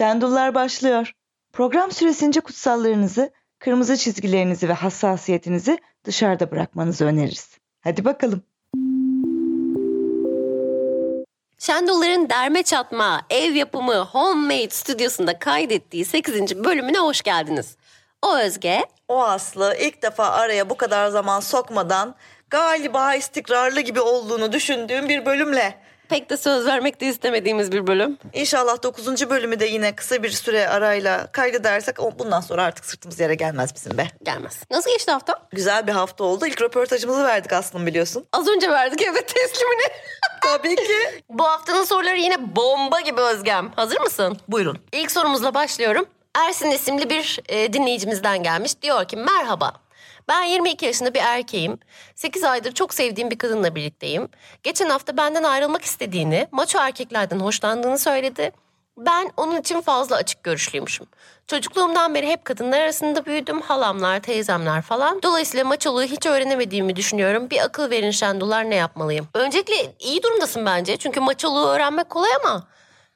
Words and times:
Şendullar 0.00 0.54
başlıyor. 0.54 1.12
Program 1.52 1.90
süresince 1.90 2.40
kutsallarınızı, 2.40 3.30
kırmızı 3.58 3.96
çizgilerinizi 3.96 4.68
ve 4.68 4.72
hassasiyetinizi 4.72 5.78
dışarıda 6.04 6.50
bırakmanızı 6.50 7.04
öneririz. 7.04 7.58
Hadi 7.80 8.04
bakalım. 8.04 8.42
Şendulların 11.58 12.30
derme 12.30 12.62
çatma, 12.62 13.22
ev 13.30 13.54
yapımı, 13.54 13.98
homemade 13.98 14.70
stüdyosunda 14.70 15.38
kaydettiği 15.38 16.04
8. 16.04 16.64
bölümüne 16.64 16.98
hoş 16.98 17.22
geldiniz. 17.22 17.76
O 18.22 18.36
Özge. 18.36 18.84
O 19.08 19.22
Aslı 19.22 19.76
ilk 19.80 20.02
defa 20.02 20.28
araya 20.28 20.70
bu 20.70 20.76
kadar 20.76 21.08
zaman 21.08 21.40
sokmadan 21.40 22.14
galiba 22.50 23.14
istikrarlı 23.14 23.80
gibi 23.80 24.00
olduğunu 24.00 24.52
düşündüğüm 24.52 25.08
bir 25.08 25.26
bölümle. 25.26 25.89
Pek 26.10 26.30
de 26.30 26.36
söz 26.36 26.66
vermek 26.66 27.00
de 27.00 27.06
istemediğimiz 27.06 27.72
bir 27.72 27.86
bölüm. 27.86 28.18
İnşallah 28.32 28.82
9. 28.82 29.30
bölümü 29.30 29.60
de 29.60 29.66
yine 29.66 29.94
kısa 29.96 30.22
bir 30.22 30.30
süre 30.30 30.68
arayla 30.68 31.26
kaydedersek 31.32 32.00
o- 32.00 32.18
bundan 32.18 32.40
sonra 32.40 32.62
artık 32.62 32.84
sırtımız 32.84 33.20
yere 33.20 33.34
gelmez 33.34 33.74
bizim 33.74 33.98
be. 33.98 34.08
Gelmez. 34.22 34.62
Nasıl 34.70 34.90
geçti 34.90 35.10
hafta? 35.10 35.34
Güzel 35.52 35.86
bir 35.86 35.92
hafta 35.92 36.24
oldu. 36.24 36.46
İlk 36.46 36.62
röportajımızı 36.62 37.24
verdik 37.24 37.52
aslında 37.52 37.86
biliyorsun. 37.86 38.26
Az 38.32 38.48
önce 38.48 38.70
verdik 38.70 39.02
evet 39.02 39.28
teslimini. 39.34 39.82
Tabii 40.42 40.76
ki. 40.76 41.22
Bu 41.28 41.44
haftanın 41.44 41.84
soruları 41.84 42.18
yine 42.18 42.56
bomba 42.56 43.00
gibi 43.00 43.20
Özgem. 43.20 43.72
Hazır 43.76 44.00
mısın? 44.00 44.38
Buyurun. 44.48 44.78
İlk 44.92 45.10
sorumuzla 45.10 45.54
başlıyorum. 45.54 46.06
Ersin 46.34 46.70
isimli 46.70 47.10
bir 47.10 47.40
e, 47.48 47.72
dinleyicimizden 47.72 48.42
gelmiş. 48.42 48.82
Diyor 48.82 49.04
ki 49.08 49.16
merhaba. 49.16 49.72
Ben 50.30 50.42
22 50.42 50.86
yaşında 50.86 51.14
bir 51.14 51.20
erkeğim. 51.20 51.78
8 52.14 52.44
aydır 52.44 52.72
çok 52.72 52.94
sevdiğim 52.94 53.30
bir 53.30 53.38
kadınla 53.38 53.74
birlikteyim. 53.74 54.28
Geçen 54.62 54.90
hafta 54.90 55.16
benden 55.16 55.42
ayrılmak 55.42 55.82
istediğini, 55.82 56.48
maço 56.52 56.78
erkeklerden 56.78 57.40
hoşlandığını 57.40 57.98
söyledi. 57.98 58.52
Ben 58.96 59.32
onun 59.36 59.60
için 59.60 59.80
fazla 59.80 60.16
açık 60.16 60.44
görüşlüymüşüm. 60.44 61.06
Çocukluğumdan 61.46 62.14
beri 62.14 62.28
hep 62.28 62.44
kadınlar 62.44 62.80
arasında 62.80 63.26
büyüdüm. 63.26 63.60
Halamlar, 63.60 64.20
teyzemler 64.20 64.82
falan. 64.82 65.22
Dolayısıyla 65.22 65.64
maçoluğu 65.64 66.02
hiç 66.02 66.26
öğrenemediğimi 66.26 66.96
düşünüyorum. 66.96 67.50
Bir 67.50 67.64
akıl 67.64 67.90
verin 67.90 68.10
şendular 68.10 68.70
ne 68.70 68.74
yapmalıyım? 68.74 69.28
Öncelikle 69.34 69.94
iyi 69.98 70.22
durumdasın 70.22 70.66
bence. 70.66 70.96
Çünkü 70.96 71.20
maçoluğu 71.20 71.66
öğrenmek 71.66 72.10
kolay 72.10 72.30
ama... 72.44 72.66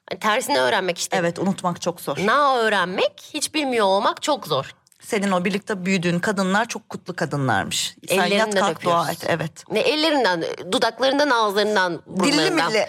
hani 0.09 0.19
tersini 0.19 0.59
öğrenmek 0.59 0.97
işte. 0.97 1.17
Evet 1.17 1.39
unutmak 1.39 1.81
çok 1.81 2.01
zor. 2.01 2.17
Na 2.25 2.57
öğrenmek, 2.57 3.29
hiç 3.33 3.53
bilmiyor 3.53 3.85
olmak 3.85 4.21
çok 4.21 4.47
zor. 4.47 4.75
Senin 5.05 5.31
o 5.31 5.45
birlikte 5.45 5.85
büyüdüğün 5.85 6.19
kadınlar 6.19 6.65
çok 6.65 6.89
kutlu 6.89 7.15
kadınlarmış. 7.15 7.95
Sen 8.09 8.25
yat 8.25 8.55
kalk 8.55 8.77
öpüyoruz. 8.77 9.05
dua 9.05 9.11
et. 9.11 9.17
Evet. 9.27 9.51
Ne 9.71 9.79
ellerinden, 9.79 10.43
dudaklarından, 10.71 11.29
ağızlarından, 11.29 11.93
Dilli 11.93 12.19
burunlarından. 12.19 12.71
milli. 12.71 12.87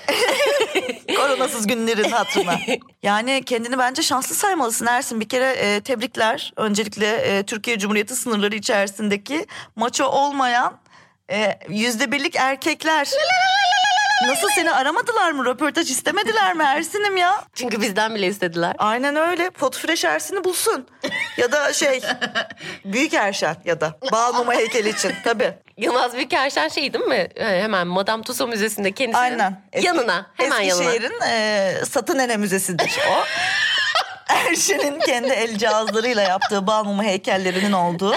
Koronasız 1.16 1.66
günlerin 1.66 2.10
hatırına. 2.10 2.58
Yani 3.02 3.42
kendini 3.46 3.78
bence 3.78 4.02
şanslı 4.02 4.34
saymalısın 4.34 4.86
Ersin. 4.86 5.20
Bir 5.20 5.28
kere 5.28 5.50
e, 5.50 5.80
tebrikler. 5.80 6.52
Öncelikle 6.56 7.16
e, 7.16 7.42
Türkiye 7.42 7.78
Cumhuriyeti 7.78 8.16
sınırları 8.16 8.56
içerisindeki 8.56 9.46
maço 9.76 10.04
olmayan 10.04 10.78
e, 11.30 11.58
yüzde 11.68 12.12
birlik 12.12 12.36
erkekler. 12.36 13.08
Nasıl 14.24 14.48
seni 14.54 14.72
aramadılar 14.72 15.30
mı? 15.30 15.44
Röportaj 15.44 15.90
istemediler 15.90 16.54
mi 16.54 16.62
Ersin'im 16.62 17.16
ya? 17.16 17.44
Çünkü 17.54 17.80
bizden 17.80 18.14
bile 18.14 18.26
istediler. 18.26 18.74
Aynen 18.78 19.16
öyle. 19.16 19.50
Potfresh 19.50 20.04
Ersin'i 20.04 20.44
bulsun. 20.44 20.86
Ya 21.36 21.52
da 21.52 21.72
şey 21.72 22.00
Büyük 22.84 23.14
Erşen 23.14 23.56
ya 23.64 23.80
da 23.80 23.98
Balmuma 24.12 24.54
heykeli 24.54 24.88
için 24.88 25.12
tabii. 25.24 25.54
Yılmaz 25.76 26.14
Büyükerşen 26.14 26.68
şey 26.68 26.92
değil 26.92 27.04
mi? 27.04 27.28
Ee, 27.36 27.44
Hemen 27.62 27.86
Madame 27.86 28.22
Tussauds 28.22 28.50
Müzesi'nde 28.50 28.92
kendisinin 28.92 29.22
Aynen. 29.22 29.62
Eski- 29.72 29.86
yanına. 29.86 30.26
Hemen 30.34 30.60
yanına. 30.60 30.84
Eskişehir'in 30.90 31.20
e, 31.28 31.74
Satın 31.90 32.18
Ene 32.18 32.36
Müzesi'dir 32.36 32.98
o. 33.10 33.24
Erşin'in 34.34 35.00
kendi 35.00 35.28
el 35.32 35.58
cihazlarıyla 35.58 36.22
yaptığı 36.22 36.66
Balmumu 36.66 37.02
heykellerinin 37.02 37.72
olduğu 37.72 38.14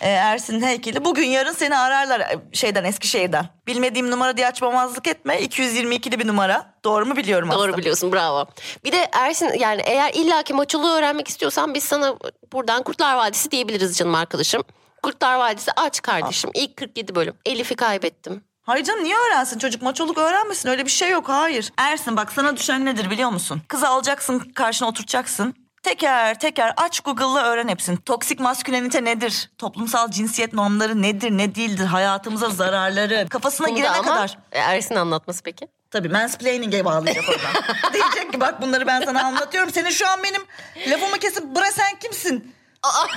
e, 0.00 0.08
Ersin'in 0.08 0.62
heykeli. 0.62 1.04
Bugün 1.04 1.26
yarın 1.26 1.52
seni 1.52 1.76
ararlar 1.78 2.20
e, 2.20 2.38
şeyden 2.52 2.84
Eskişehir'den. 2.84 3.46
Bilmediğim 3.66 4.10
numara 4.10 4.36
diye 4.36 4.46
açmamazlık 4.46 5.06
etme. 5.08 5.40
222'li 5.42 6.18
bir 6.18 6.26
numara. 6.26 6.74
Doğru 6.84 7.06
mu 7.06 7.16
biliyorum 7.16 7.50
Doğru 7.50 7.58
aslında? 7.58 7.76
biliyorsun 7.78 8.12
bravo. 8.12 8.46
Bir 8.84 8.92
de 8.92 9.08
Ersin 9.12 9.52
yani 9.58 9.82
eğer 9.84 10.12
illaki 10.14 10.54
maçoluğu 10.54 10.90
öğrenmek 10.90 11.28
istiyorsan 11.28 11.74
biz 11.74 11.84
sana 11.84 12.14
buradan 12.52 12.82
Kurtlar 12.82 13.16
Vadisi 13.16 13.50
diyebiliriz 13.50 13.96
canım 13.96 14.14
arkadaşım. 14.14 14.62
Kurtlar 15.02 15.34
Vadisi 15.38 15.70
aç 15.76 16.02
kardeşim. 16.02 16.50
İlk 16.54 16.76
47 16.76 17.14
bölüm. 17.14 17.34
Elif'i 17.46 17.74
kaybettim. 17.76 18.44
Hayır 18.62 18.84
canım 18.84 19.04
niye 19.04 19.16
öğrensin? 19.16 19.58
Çocuk 19.58 19.82
maçoluk 19.82 20.18
öğrenmesin. 20.18 20.68
Öyle 20.68 20.84
bir 20.86 20.90
şey 20.90 21.10
yok. 21.10 21.28
Hayır. 21.28 21.72
Ersin 21.76 22.16
bak 22.16 22.32
sana 22.32 22.56
düşen 22.56 22.84
nedir 22.84 23.10
biliyor 23.10 23.30
musun? 23.30 23.62
Kızı 23.68 23.88
alacaksın 23.88 24.38
karşına 24.38 24.88
oturtacaksın. 24.88 25.54
Teker 25.82 26.38
teker 26.38 26.74
aç 26.76 27.00
Google'la 27.00 27.42
öğren 27.44 27.68
hepsini. 27.68 28.00
Toksik 28.00 28.40
maskülenite 28.40 29.04
nedir? 29.04 29.50
Toplumsal 29.58 30.10
cinsiyet 30.10 30.52
normları 30.52 31.02
nedir 31.02 31.30
ne 31.30 31.54
değildir? 31.54 31.86
Hayatımıza 31.86 32.50
zararları. 32.50 33.26
Kafasına 33.28 33.66
Bunu 33.66 33.76
girene 33.76 33.90
ama 33.90 34.02
kadar. 34.14 34.38
Ersin 34.52 34.94
anlatması 34.94 35.42
peki. 35.42 35.68
Tabii 35.90 36.08
mansplaining'e 36.08 36.84
bağlayacak 36.84 37.24
oradan. 37.28 37.62
Diyecek 37.92 38.32
ki 38.32 38.40
bak 38.40 38.62
bunları 38.62 38.86
ben 38.86 39.00
sana 39.04 39.22
anlatıyorum. 39.24 39.70
Senin 39.72 39.90
şu 39.90 40.08
an 40.08 40.22
benim 40.22 40.42
lafımı 40.90 41.18
kesip 41.18 41.44
bre 41.56 41.72
sen 41.72 41.98
kimsin? 41.98 42.54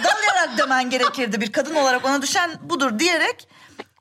Dalayarak 0.03 0.57
demen 0.57 0.89
gerekirdi. 0.89 1.41
Bir 1.41 1.51
kadın 1.51 1.75
olarak 1.75 2.05
ona 2.05 2.21
düşen 2.21 2.51
budur 2.61 2.99
diyerek 2.99 3.47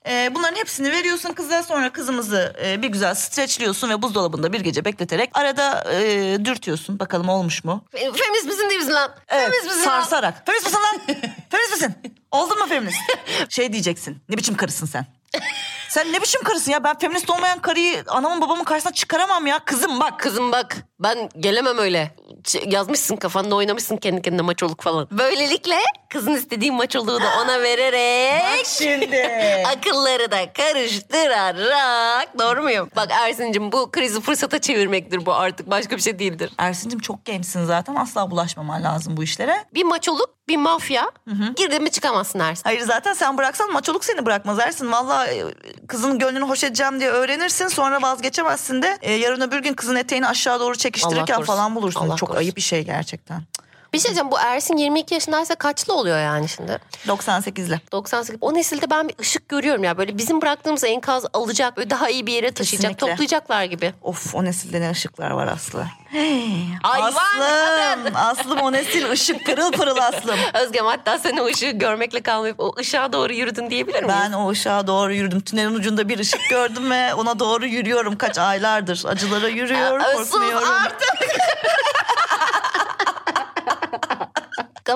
e, 0.08 0.34
bunların 0.34 0.56
hepsini 0.56 0.92
veriyorsun 0.92 1.32
kıza 1.32 1.62
sonra 1.62 1.92
kızımızı 1.92 2.56
e, 2.64 2.82
bir 2.82 2.88
güzel 2.88 3.14
streçliyorsun 3.14 3.90
ve 3.90 4.02
buzdolabında 4.02 4.52
bir 4.52 4.60
gece 4.60 4.84
bekleterek 4.84 5.30
arada 5.34 5.92
e, 5.92 6.38
dürtüyorsun. 6.44 6.98
Bakalım 6.98 7.28
olmuş 7.28 7.64
mu? 7.64 7.84
Fe- 7.94 7.98
Feminist 7.98 8.46
misin 8.46 8.68
değil 8.70 8.80
misin 8.80 8.92
lan? 8.92 9.10
Evet 9.28 9.44
Feminist 9.50 9.64
misin 9.66 9.78
lan? 9.80 9.84
sarsarak. 10.00 10.46
Feminist 10.46 10.66
misin 10.66 10.78
lan? 10.82 11.00
feminist 11.50 11.72
misin? 11.72 11.94
Oldun 12.30 12.58
mu 12.58 12.66
feminist? 12.68 12.98
Şey 13.48 13.72
diyeceksin. 13.72 14.22
Ne 14.28 14.36
biçim 14.36 14.56
karısın 14.56 14.86
sen? 14.86 15.06
Sen 15.88 16.12
ne 16.12 16.22
biçim 16.22 16.42
karısın 16.42 16.72
ya? 16.72 16.84
Ben 16.84 16.98
feminist 16.98 17.30
olmayan 17.30 17.58
karıyı 17.58 18.04
anamın 18.08 18.40
babamın 18.40 18.64
karşısına 18.64 18.92
çıkaramam 18.92 19.46
ya. 19.46 19.58
Kızım 19.64 20.00
bak. 20.00 20.20
Kızım 20.20 20.52
bak 20.52 20.76
ben 21.02 21.28
gelemem 21.40 21.78
öyle. 21.78 22.14
Yazmışsın 22.66 23.16
kafanda 23.16 23.54
oynamışsın 23.54 23.96
kendi 23.96 24.22
kendine 24.22 24.42
maçoluk 24.42 24.80
falan. 24.82 25.08
Böylelikle 25.10 25.76
kızın 26.08 26.34
istediği 26.34 26.72
maçoluğu 26.72 27.20
da 27.20 27.28
ona 27.42 27.62
vererek 27.62 28.66
Şimdi. 28.66 29.28
akılları 29.76 30.30
da 30.30 30.52
karıştırarak 30.52 32.38
doğru 32.38 32.62
muyum? 32.62 32.90
Bak 32.96 33.08
Ersin'cim 33.10 33.72
bu 33.72 33.90
krizi 33.90 34.20
fırsata 34.20 34.58
çevirmektir 34.58 35.26
bu 35.26 35.34
artık 35.34 35.70
başka 35.70 35.96
bir 35.96 36.02
şey 36.02 36.18
değildir. 36.18 36.52
Ersin'cim 36.58 36.98
çok 36.98 37.24
gençsin 37.24 37.64
zaten. 37.64 37.94
Asla 37.94 38.30
bulaşmaman 38.30 38.82
lazım 38.82 39.16
bu 39.16 39.22
işlere. 39.22 39.64
Bir 39.74 39.84
maçoluk 39.84 40.30
bir 40.48 40.56
mafya 40.56 41.10
girdin 41.56 41.82
mi 41.82 41.90
çıkamazsın 41.90 42.38
Ersin. 42.38 42.62
Hayır 42.64 42.80
zaten 42.80 43.12
sen 43.12 43.38
bıraksan 43.38 43.72
maçoluk 43.72 44.04
seni 44.04 44.26
bırakmaz 44.26 44.58
Ersin. 44.58 44.92
Valla 44.92 45.26
e, 45.26 45.44
kızın 45.88 46.18
gönlünü 46.18 46.44
hoş 46.44 46.64
edeceğim 46.64 47.00
diye 47.00 47.10
öğrenirsin. 47.10 47.68
Sonra 47.68 48.02
vazgeçemezsin 48.02 48.82
de 48.82 48.98
e, 49.02 49.12
yarın 49.12 49.40
öbür 49.40 49.58
gün 49.58 49.74
kızın 49.74 49.96
eteğini 49.96 50.26
aşağı 50.26 50.60
doğru 50.60 50.74
Allah 51.04 51.24
korusun. 51.24 51.42
falan 51.42 51.74
bulursun. 51.74 52.00
Allah 52.00 52.16
çok 52.16 52.28
korusun. 52.28 52.44
ayıp 52.44 52.56
bir 52.56 52.62
şey 52.62 52.84
gerçekten. 52.84 53.42
Bir 53.92 53.98
şey 53.98 54.04
diyeceğim 54.04 54.30
bu 54.30 54.38
Ersin 54.40 54.76
22 54.76 55.14
yaşındaysa 55.14 55.54
kaçlı 55.54 55.94
oluyor 55.94 56.18
yani 56.18 56.48
şimdi? 56.48 56.78
98'le. 57.06 57.78
98. 57.92 58.38
O 58.40 58.54
nesilde 58.54 58.90
ben 58.90 59.08
bir 59.08 59.14
ışık 59.20 59.48
görüyorum 59.48 59.84
ya 59.84 59.98
böyle 59.98 60.18
bizim 60.18 60.42
bıraktığımız 60.42 60.84
enkaz 60.84 61.24
alacak 61.32 61.76
böyle 61.76 61.90
daha 61.90 62.08
iyi 62.08 62.26
bir 62.26 62.32
yere 62.32 62.50
taşıyacak 62.52 62.90
Kesinlikle. 62.92 63.10
toplayacaklar 63.10 63.64
gibi. 63.64 63.94
Of 64.02 64.34
o 64.34 64.44
nesilde 64.44 64.80
ne 64.80 64.90
ışıklar 64.90 65.30
var 65.30 65.46
Aslı. 65.46 65.84
Hayvan, 66.82 67.12
Aslım. 67.12 68.12
Aslım 68.16 68.58
o 68.58 68.72
nesil 68.72 69.10
ışık 69.10 69.46
pırıl 69.46 69.72
pırıl 69.72 69.96
Aslım. 69.96 70.38
Özgem 70.62 70.86
hatta 70.86 71.18
sen 71.18 71.36
o 71.36 71.46
ışığı 71.46 71.70
görmekle 71.70 72.22
kalmayıp 72.22 72.60
o 72.60 72.74
ışığa 72.78 73.12
doğru 73.12 73.32
yürüdün 73.32 73.70
diyebilir 73.70 74.02
miyiz? 74.02 74.18
Ben 74.22 74.32
o 74.32 74.50
ışığa 74.50 74.86
doğru 74.86 75.14
yürüdüm. 75.14 75.40
Tünelin 75.40 75.74
ucunda 75.74 76.08
bir 76.08 76.18
ışık 76.18 76.40
gördüm 76.50 76.90
ve 76.90 77.14
ona 77.14 77.38
doğru 77.38 77.66
yürüyorum 77.66 78.16
kaç 78.16 78.38
aylardır. 78.38 79.02
Acılara 79.06 79.48
yürüyorum, 79.48 80.04
korkmuyorum. 80.16 80.68
artık. 80.84 81.18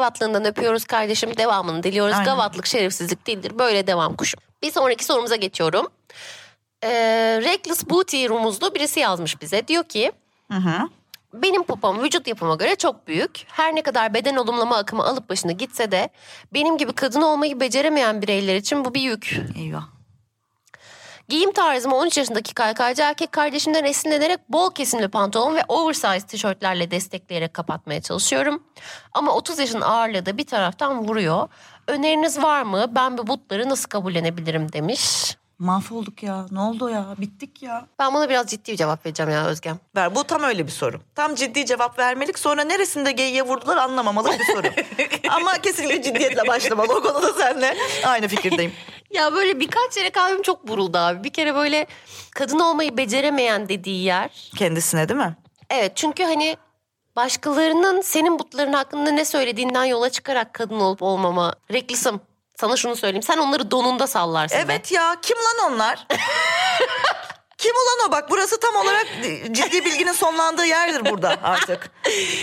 Gavatlığından 0.01 0.45
öpüyoruz 0.45 0.85
kardeşim. 0.85 1.37
Devamını 1.37 1.83
diliyoruz. 1.83 2.15
Aynen. 2.15 2.25
Gavatlık 2.25 2.67
şerefsizlik 2.67 3.27
değildir. 3.27 3.53
Böyle 3.59 3.87
devam 3.87 4.17
kuşum. 4.17 4.41
Bir 4.63 4.71
sonraki 4.71 5.05
sorumuza 5.05 5.37
geçiyorum. 5.37 5.89
Ee, 6.83 6.89
Reckless 7.43 7.91
Booty 7.91 8.29
rumuzlu 8.29 8.75
birisi 8.75 9.01
yazmış 9.01 9.41
bize. 9.43 9.69
Diyor 9.69 9.85
ki 9.85 10.13
Hı 10.53 10.59
hı. 10.59 10.89
benim 11.35 11.63
popom 11.63 12.03
vücut 12.03 12.27
yapıma 12.27 12.55
göre 12.55 12.77
çok 12.77 13.09
büyük. 13.09 13.45
Her 13.47 13.75
ne 13.75 13.83
kadar 13.83 14.15
beden 14.15 14.37
olumlama 14.37 14.77
akımı 14.77 15.05
alıp 15.05 15.29
başını 15.31 15.53
gitse 15.53 15.91
de 15.91 16.09
benim 16.55 16.79
gibi 16.79 16.93
kadın 16.93 17.23
olmayı 17.23 17.61
beceremeyen 17.61 18.23
bireyler 18.23 18.57
için 18.57 18.85
bu 18.85 18.95
bir 18.95 19.01
yük. 19.01 19.41
Eyvah. 19.59 19.85
Giyim 21.29 21.53
tarzımı 21.53 21.97
13 21.97 22.17
yaşındaki 22.17 22.55
kaykaycı 22.55 23.03
erkek 23.03 23.33
kardeşimden 23.33 23.85
esinlenerek 23.85 24.41
bol 24.49 24.71
kesimli 24.71 25.09
pantolon 25.09 25.55
ve 25.57 25.63
oversize 25.69 26.27
tişörtlerle 26.27 26.91
destekleyerek 26.91 27.55
kapatmaya 27.55 28.03
çalışıyorum. 28.03 28.63
Ama 29.13 29.33
30 29.33 29.59
yaşın 29.59 29.81
ağırlığı 29.81 30.27
da 30.27 30.39
bir 30.39 30.47
taraftan 30.47 31.09
vuruyor. 31.09 31.49
Öneriniz 31.87 32.43
var 32.43 32.63
mı? 32.63 32.87
Ben 32.95 33.19
bu 33.19 33.27
butları 33.27 33.69
nasıl 33.69 33.89
kabullenebilirim 33.89 34.73
demiş. 34.73 35.37
Mahvolduk 35.59 36.23
ya. 36.23 36.47
Ne 36.51 36.61
oldu 36.61 36.91
ya? 36.91 37.15
Bittik 37.19 37.63
ya. 37.63 37.87
Ben 37.99 38.15
buna 38.15 38.29
biraz 38.29 38.47
ciddi 38.47 38.73
bir 38.73 38.77
cevap 38.77 39.07
vereceğim 39.07 39.33
ya 39.33 39.47
Özgem. 39.47 39.79
Ver 39.97 40.15
bu 40.15 40.25
tam 40.25 40.43
öyle 40.43 40.67
bir 40.67 40.73
soru. 40.73 41.01
Tam 41.15 41.35
ciddi 41.35 41.67
cevap 41.67 41.99
vermelik 41.99 42.39
sonra 42.39 42.65
neresinde 42.65 43.13
geyiğe 43.13 43.43
vurdular 43.43 43.77
anlamamalı 43.77 44.29
bir 44.39 44.45
soru. 44.55 44.67
Ama 45.31 45.53
kesinlikle 45.53 46.03
ciddiyetle 46.03 46.47
başlamalı 46.49 46.95
o 46.97 47.03
konuda 47.03 47.33
seninle 47.33 47.77
aynı 48.07 48.29
fikirdeyim. 48.29 48.73
Ya 49.11 49.33
böyle 49.33 49.61
birkaç 49.61 49.97
yere 49.97 50.11
kalbim 50.11 50.43
çok 50.43 50.71
vuruldu 50.71 50.99
abi. 50.99 51.25
Bir 51.25 51.31
kere 51.31 51.55
böyle 51.55 51.87
kadın 52.35 52.59
olmayı 52.59 52.97
beceremeyen 52.97 53.69
dediği 53.69 54.05
yer. 54.05 54.51
Kendisine 54.57 55.09
değil 55.09 55.21
mi? 55.21 55.37
Evet 55.71 55.93
çünkü 55.97 56.25
hani 56.25 56.57
başkalarının 57.17 58.01
senin 58.01 58.39
butların 58.39 58.73
hakkında 58.73 59.11
ne 59.11 59.25
söylediğinden 59.25 59.85
yola 59.85 60.11
çıkarak 60.11 60.55
kadın 60.55 60.81
olup 60.81 61.03
olmama. 61.03 61.55
Reklisım 61.73 62.21
sana 62.61 62.77
şunu 62.77 62.97
söyleyeyim. 62.97 63.23
Sen 63.23 63.39
onları 63.39 63.71
donunda 63.71 64.07
sallarsın 64.07 64.59
be. 64.59 64.63
Evet 64.67 64.93
ya 64.93 65.17
kim 65.23 65.37
lan 65.37 65.73
onlar? 65.73 66.07
Kim 67.59 67.73
ulan 67.75 68.09
o 68.09 68.13
bak 68.13 68.31
burası 68.31 68.61
tam 68.61 68.77
olarak 68.77 69.07
ciddi 69.53 69.85
bilginin 69.85 70.13
sonlandığı 70.13 70.67
yerdir 70.67 71.11
burada 71.11 71.37
artık. 71.43 71.91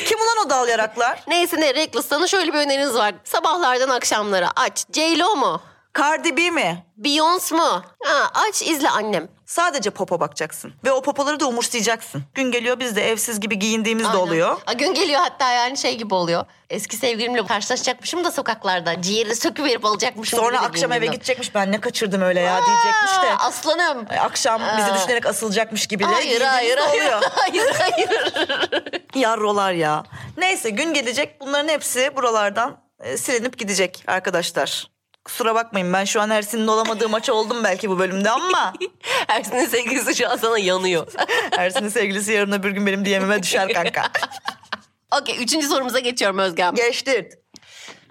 Kim 0.06 0.20
ulan 0.22 0.46
o 0.46 0.50
dal 0.50 0.68
yaraklar? 0.68 1.24
Neyse 1.28 1.60
ne 1.60 1.74
Reklis 1.76 2.06
sana 2.06 2.28
şöyle 2.28 2.54
bir 2.54 2.58
öneriniz 2.58 2.94
var. 2.96 3.16
Sabahlardan 3.24 3.90
akşamlara 3.90 4.52
aç. 4.56 4.86
J-Lo 4.94 5.36
mu? 5.36 5.62
Cardi 5.98 6.38
B 6.38 6.50
mi? 6.52 6.86
Beyoncé 6.98 7.54
mu? 7.56 7.84
Ha, 8.04 8.32
aç 8.34 8.62
izle 8.62 8.90
annem. 8.90 9.28
Sadece 9.54 9.90
popo 9.90 10.20
bakacaksın. 10.20 10.74
Ve 10.86 10.92
o 10.92 11.02
popoları 11.02 11.40
da 11.40 11.48
umursayacaksın. 11.48 12.24
Gün 12.34 12.52
geliyor 12.52 12.80
biz 12.80 12.96
de 12.96 13.10
evsiz 13.10 13.40
gibi 13.40 13.60
giyindiğimiz 13.60 14.06
de 14.06 14.10
Aynen. 14.10 14.20
oluyor. 14.20 14.62
A, 14.66 14.74
gün 14.74 14.94
geliyor 14.94 15.20
hatta 15.20 15.52
yani 15.52 15.78
şey 15.78 15.98
gibi 15.98 16.14
oluyor. 16.14 16.46
Eski 16.70 16.96
sevgilimle 16.98 17.46
karşılaşacakmışım 17.46 18.24
da 18.24 18.32
sokaklarda. 18.32 19.02
Ciğeri 19.02 19.36
söküverip 19.36 19.86
alacakmışım. 19.86 20.40
Sonra 20.40 20.54
de 20.54 20.60
akşam 20.60 20.92
eve 20.92 21.06
gidecekmiş. 21.06 21.56
Ben 21.56 21.72
ne 21.72 21.82
kaçırdım 21.82 22.22
öyle 22.22 22.40
ya 22.40 22.60
diyecekmiş 22.66 23.12
de. 23.24 23.34
Aa, 23.34 23.48
Aslanım. 23.48 24.06
Akşam 24.20 24.62
bizi 24.78 24.92
Aa. 24.92 24.96
düşünerek 24.96 25.26
asılacakmış 25.26 25.88
gibi 25.88 26.04
de 26.04 26.08
Hayır 26.08 26.42
hayır 26.42 26.78
de 26.78 26.82
hayır. 26.82 27.12
Hayır 27.32 27.76
hayır. 27.80 28.34
Yarrolar 29.16 29.72
ya. 29.72 30.04
Neyse 30.38 30.70
gün 30.70 30.94
gelecek 30.94 31.42
bunların 31.42 31.68
hepsi 31.68 32.16
buralardan 32.16 32.78
e, 33.00 33.18
silinip 33.18 33.58
gidecek 33.58 34.04
arkadaşlar. 34.08 34.93
Kusura 35.26 35.56
bakmayın 35.56 35.94
ben 35.94 36.06
şu 36.06 36.22
an 36.22 36.30
Ersin'in 36.30 36.68
olamadığı 36.68 37.10
maça 37.10 37.34
oldum 37.34 37.64
belki 37.64 37.90
bu 37.90 38.00
bölümde 38.00 38.30
ama 38.30 38.74
Ersin'in 39.28 39.66
sevgilisi 39.66 40.16
şu 40.16 40.30
an 40.30 40.38
sana 40.38 40.60
yanıyor. 40.60 41.08
Ersin'in 41.58 41.90
sevgilisi 41.90 42.32
yarın 42.32 42.52
öbür 42.52 42.72
gün 42.72 42.86
benim 42.86 43.06
DM'ime 43.06 43.44
düşer 43.44 43.74
kanka. 43.74 44.04
Okey 45.22 45.44
üçüncü 45.44 45.68
sorumuza 45.68 46.00
geçiyorum 46.00 46.38
Özgem. 46.38 46.76
Geçtir. 46.76 47.26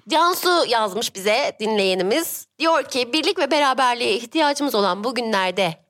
Cansu 0.09 0.65
yazmış 0.69 1.15
bize 1.15 1.57
dinleyenimiz. 1.61 2.47
Diyor 2.59 2.85
ki 2.85 3.13
birlik 3.13 3.39
ve 3.39 3.51
beraberliğe 3.51 4.15
ihtiyacımız 4.15 4.75
olan 4.75 5.05
bu 5.05 5.15
günlerde 5.15 5.83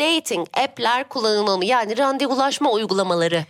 dating 0.00 0.48
app'ler 0.58 1.08
kullanılmalı 1.08 1.58
mı? 1.58 1.64
Yani 1.64 1.98
randevulaşma 1.98 2.70
uygulamaları 2.70 3.44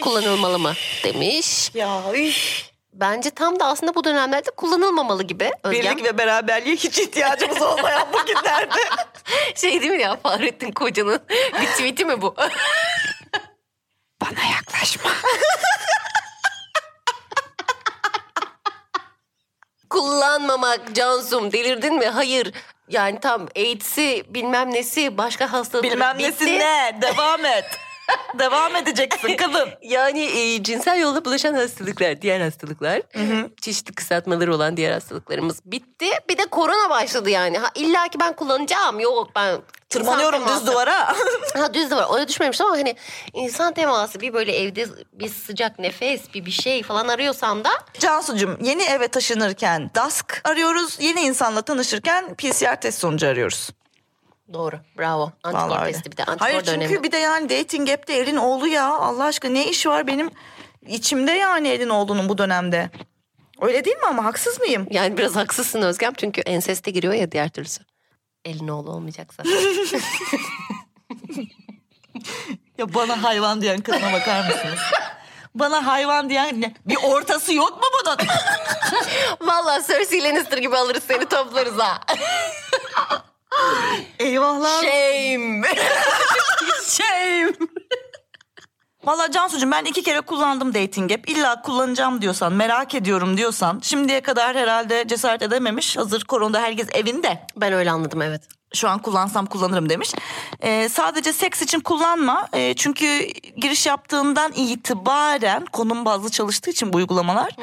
kullanılmalı 0.00 0.58
mı 0.58 0.72
demiş. 1.04 1.74
Ya 1.74 2.02
üf. 2.14 2.69
Bence 2.92 3.30
tam 3.30 3.60
da 3.60 3.66
aslında 3.66 3.94
bu 3.94 4.04
dönemlerde 4.04 4.50
kullanılmamalı 4.50 5.22
gibi 5.22 5.50
Özgem. 5.62 5.82
Birlik 5.96 6.04
ve 6.04 6.18
beraberliğe 6.18 6.76
hiç 6.76 6.98
ihtiyacımız 6.98 7.62
olmayan 7.62 8.08
bu 8.12 8.26
günlerde. 8.26 8.78
Şey 9.54 9.80
değil 9.80 9.92
mi 9.92 10.02
ya 10.02 10.16
Fahrettin 10.16 10.72
Koca'nın 10.72 11.20
bir 11.60 11.66
tweet'i 11.66 12.04
mi 12.04 12.22
bu? 12.22 12.34
Bana 14.20 14.44
yaklaşma. 14.54 15.10
Kullanmamak 19.90 20.94
Cansum 20.94 21.52
delirdin 21.52 21.94
mi? 21.94 22.06
Hayır. 22.06 22.52
Yani 22.88 23.20
tam 23.20 23.46
AIDS'i 23.56 24.24
bilmem 24.28 24.74
nesi 24.74 25.18
başka 25.18 25.52
hastalıkları 25.52 25.92
Bilmem 25.94 26.18
bitti. 26.18 26.30
nesi 26.30 26.58
ne. 26.58 26.98
Devam 27.02 27.44
et. 27.44 27.64
Devam 28.38 28.76
edeceksin 28.76 29.36
kadın. 29.36 29.68
Yani 29.82 30.22
e, 30.22 30.62
cinsel 30.62 31.00
yolla 31.00 31.24
bulaşan 31.24 31.54
hastalıklar, 31.54 32.22
diğer 32.22 32.40
hastalıklar, 32.40 33.02
çeşitli 33.60 33.94
kısaltmaları 33.94 34.54
olan 34.54 34.76
diğer 34.76 34.92
hastalıklarımız 34.92 35.60
bitti. 35.64 36.06
Bir 36.28 36.38
de 36.38 36.46
korona 36.46 36.90
başladı 36.90 37.30
yani. 37.30 37.58
Ha, 37.58 37.70
illa 37.74 38.08
ki 38.08 38.20
ben 38.20 38.32
kullanacağım. 38.32 39.00
Yok 39.00 39.28
ben 39.36 39.58
Tırmanıyorum 39.88 40.42
düz 40.48 40.66
duvara. 40.66 41.08
Ha 41.54 41.74
düz 41.74 41.90
duvar. 41.90 42.06
Oraya 42.08 42.28
düşmemiştim 42.28 42.66
ama 42.66 42.76
hani 42.76 42.96
insan 43.32 43.74
teması 43.74 44.20
bir 44.20 44.32
böyle 44.32 44.56
evde 44.56 44.86
bir 45.12 45.28
sıcak 45.28 45.78
nefes 45.78 46.34
bir 46.34 46.46
bir 46.46 46.50
şey 46.50 46.82
falan 46.82 47.08
arıyorsan 47.08 47.64
da 47.64 47.70
Cansucuğum 47.98 48.58
yeni 48.62 48.82
eve 48.82 49.08
taşınırken 49.08 49.90
DASK 49.94 50.40
arıyoruz. 50.44 50.96
Yeni 51.00 51.20
insanla 51.20 51.62
tanışırken 51.62 52.34
PCR 52.34 52.80
test 52.80 52.98
sonucu 52.98 53.26
arıyoruz. 53.26 53.70
Doğru. 54.52 54.80
Bravo. 54.98 55.32
Antikor 55.42 55.68
Vallahi 55.68 55.92
testi 55.92 56.12
bir 56.12 56.16
de 56.16 56.24
antikor 56.24 56.40
Hayır 56.46 56.62
çünkü 56.62 56.76
önemli. 56.78 57.02
bir 57.02 57.12
de 57.12 57.16
yani 57.16 57.50
dating 57.50 57.90
app'te 57.90 58.12
elin 58.12 58.36
oğlu 58.36 58.66
ya. 58.66 58.86
Allah 58.94 59.24
aşkına 59.24 59.52
ne 59.52 59.66
iş 59.68 59.86
var 59.86 60.06
benim 60.06 60.30
içimde 60.86 61.32
yani 61.32 61.68
elin 61.68 61.88
oğlunun 61.88 62.28
bu 62.28 62.38
dönemde. 62.38 62.90
Öyle 63.60 63.84
değil 63.84 63.96
mi 63.96 64.06
ama 64.06 64.24
haksız 64.24 64.60
mıyım? 64.60 64.86
Yani 64.90 65.18
biraz 65.18 65.36
haksızsın 65.36 65.82
Özgem 65.82 66.12
çünkü 66.16 66.40
enseste 66.40 66.90
giriyor 66.90 67.14
ya 67.14 67.32
diğer 67.32 67.48
türlüsü. 67.48 67.82
Elin 68.44 68.68
oğlu 68.68 68.90
olmayacaksa. 68.90 69.42
Ya 72.78 72.94
bana 72.94 73.22
hayvan 73.22 73.60
diyen 73.60 73.80
kadına 73.80 74.12
bakar 74.12 74.44
mısınız? 74.46 74.78
bana 75.54 75.86
hayvan 75.86 76.30
diyen 76.30 76.60
ne? 76.60 76.74
Bir 76.86 76.96
ortası 77.04 77.54
yok 77.54 77.70
mu 77.70 77.88
bunun? 78.04 78.16
Vallahi 79.48 79.86
Cersei 79.86 80.24
Lannister 80.24 80.58
gibi 80.58 80.76
alırız 80.76 81.02
seni 81.08 81.26
toplarız 81.28 81.78
ha. 81.78 82.00
Eyvahlar. 84.18 84.82
Shame. 84.82 85.62
Shame. 86.88 87.52
Valla 89.04 89.30
Cansucuğum 89.30 89.70
ben 89.70 89.84
iki 89.84 90.02
kere 90.02 90.20
kullandım 90.20 90.74
dating 90.74 91.12
app. 91.12 91.28
İlla 91.28 91.62
kullanacağım 91.62 92.22
diyorsan, 92.22 92.52
merak 92.52 92.94
ediyorum 92.94 93.36
diyorsan. 93.36 93.80
Şimdiye 93.82 94.20
kadar 94.20 94.56
herhalde 94.56 95.04
cesaret 95.08 95.42
edememiş. 95.42 95.96
Hazır 95.96 96.24
koronada 96.24 96.60
herkes 96.60 96.88
evinde. 96.92 97.46
Ben 97.56 97.72
öyle 97.72 97.90
anladım 97.90 98.22
evet. 98.22 98.42
Şu 98.74 98.88
an 98.88 98.98
kullansam 98.98 99.46
kullanırım 99.46 99.88
demiş. 99.88 100.12
Ee, 100.60 100.88
sadece 100.88 101.32
seks 101.32 101.62
için 101.62 101.80
kullanma. 101.80 102.48
Ee, 102.54 102.74
çünkü 102.76 103.20
giriş 103.56 103.86
yaptığından 103.86 104.52
itibaren 104.52 105.64
konum 105.64 106.04
bazlı 106.04 106.30
çalıştığı 106.30 106.70
için 106.70 106.92
bu 106.92 106.96
uygulamalar. 106.96 107.56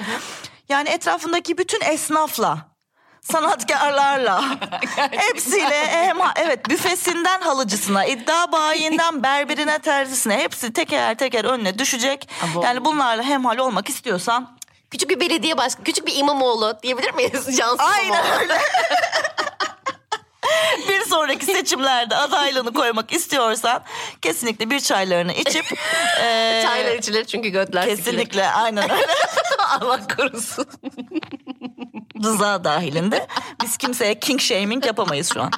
Yani 0.69 0.90
etrafındaki 0.90 1.57
bütün 1.57 1.81
esnafla 1.81 2.67
sanatkarlarla 3.31 4.44
hepsiyle 5.12 5.88
hem 5.88 6.18
evet 6.35 6.69
büfesinden 6.69 7.41
halıcısına 7.41 8.06
iddia 8.06 8.51
bayinden 8.51 9.24
berberine 9.24 9.79
terzisine 9.79 10.38
hepsi 10.38 10.74
teker 10.74 11.18
teker 11.18 11.45
önüne 11.45 11.79
düşecek. 11.79 12.29
Abo. 12.44 12.63
Yani 12.63 12.85
bunlarla 12.85 13.24
hemhal 13.24 13.57
olmak 13.57 13.90
istiyorsan 13.90 14.57
Küçük 14.92 15.09
bir 15.09 15.19
belediye 15.19 15.57
başkanı, 15.57 15.83
küçük 15.85 16.07
bir 16.07 16.16
İmamoğlu 16.16 16.78
diyebilir 16.83 17.13
miyiz 17.13 17.57
Cansu 17.57 17.83
Aynen 17.83 18.40
öyle. 18.40 18.57
bir 20.90 21.02
sonraki 21.06 21.45
seçimlerde 21.45 22.16
adaylığını 22.16 22.73
koymak 22.73 23.13
istiyorsan 23.13 23.83
kesinlikle 24.21 24.69
bir 24.69 24.80
çaylarını 24.80 25.33
içip 25.33 25.66
e, 26.23 26.61
Çaylar 26.66 26.95
içilir 26.95 27.25
çünkü 27.25 27.49
götler 27.49 27.81
sikilir. 27.81 27.97
kesinlikle 28.04 28.49
aynen 28.49 28.83
öyle 28.92 29.07
Allah 29.81 29.99
korusun. 30.18 30.66
Rıza 32.24 32.64
dahilinde 32.64 33.28
biz 33.64 33.78
kimseye 33.78 34.19
king 34.19 34.40
shaming 34.42 34.86
yapamayız 34.86 35.33
şu 35.33 35.42
an. 35.42 35.52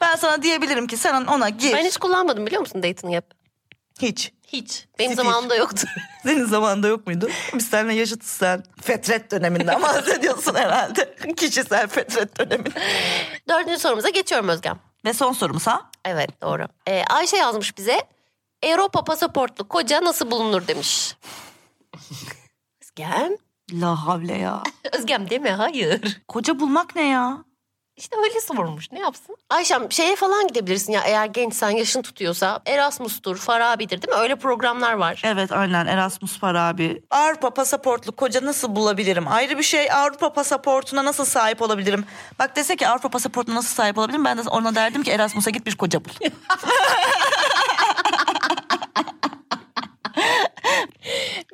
Ben 0.00 0.16
sana 0.16 0.42
diyebilirim 0.42 0.86
ki 0.86 0.96
sen 0.96 1.24
ona 1.26 1.48
gir. 1.48 1.72
Ben 1.72 1.84
hiç 1.84 1.96
kullanmadım 1.96 2.46
biliyor 2.46 2.60
musun 2.60 2.82
dating 2.82 3.16
app? 3.16 3.34
Hiç. 4.02 4.32
Hiç. 4.46 4.86
Benim 4.98 5.10
Sıfır. 5.10 5.24
zamanımda 5.24 5.56
yoktu. 5.56 5.86
Senin 6.22 6.44
zamanında 6.44 6.88
yok 6.88 7.06
muydu? 7.06 7.28
Biz 7.54 7.68
seninle 7.68 7.94
yaşıtız 7.94 8.28
sen. 8.30 8.62
Fetret 8.82 9.30
döneminden 9.30 9.82
bahsediyorsun 9.82 10.54
herhalde. 10.54 11.14
Kişisel 11.36 11.88
fetret 11.88 12.38
dönemi. 12.38 12.64
Dördüncü 13.48 13.78
sorumuza 13.78 14.08
geçiyorum 14.08 14.48
Özgem. 14.48 14.78
Ve 15.04 15.12
son 15.12 15.32
sorumuz 15.32 15.66
ha? 15.66 15.90
Evet 16.04 16.42
doğru. 16.42 16.66
Ee, 16.88 17.04
Ayşe 17.10 17.36
yazmış 17.36 17.78
bize. 17.78 18.00
Avrupa 18.66 19.04
pasaportlu 19.04 19.68
koca 19.68 20.04
nasıl 20.04 20.30
bulunur 20.30 20.66
demiş. 20.66 21.16
Özgem. 22.82 23.36
La 23.72 24.06
havle 24.06 24.38
ya. 24.38 24.62
Özgem 24.92 25.30
deme 25.30 25.50
hayır. 25.52 26.20
Koca 26.28 26.60
bulmak 26.60 26.96
ne 26.96 27.08
ya? 27.08 27.44
İşte 27.96 28.16
öyle 28.16 28.40
sormuş 28.40 28.92
ne 28.92 28.98
yapsın? 29.00 29.36
Ayşem 29.50 29.92
şeye 29.92 30.16
falan 30.16 30.48
gidebilirsin 30.48 30.92
ya 30.92 31.00
eğer 31.00 31.26
gençsen 31.26 31.70
yaşın 31.70 32.02
tutuyorsa. 32.02 32.60
Erasmus'tur, 32.66 33.36
Farabi'dir 33.36 34.02
değil 34.02 34.14
mi? 34.16 34.20
Öyle 34.20 34.36
programlar 34.36 34.92
var. 34.92 35.22
Evet 35.24 35.52
aynen 35.52 35.86
Erasmus 35.86 36.44
abi. 36.44 37.02
Avrupa 37.10 37.50
pasaportlu 37.50 38.12
koca 38.12 38.44
nasıl 38.44 38.76
bulabilirim? 38.76 39.28
Ayrı 39.28 39.58
bir 39.58 39.62
şey 39.62 39.92
Avrupa 39.92 40.32
pasaportuna 40.32 41.04
nasıl 41.04 41.24
sahip 41.24 41.62
olabilirim? 41.62 42.04
Bak 42.38 42.56
dese 42.56 42.76
ki 42.76 42.88
Avrupa 42.88 43.08
pasaportuna 43.08 43.54
nasıl 43.54 43.74
sahip 43.74 43.98
olabilirim? 43.98 44.24
Ben 44.24 44.38
de 44.38 44.42
ona 44.48 44.74
derdim 44.74 45.02
ki 45.02 45.10
Erasmus'a 45.10 45.50
git 45.50 45.66
bir 45.66 45.76
koca 45.76 46.04
bul. 46.04 46.10